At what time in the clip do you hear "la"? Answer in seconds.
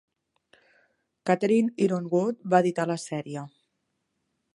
2.93-2.97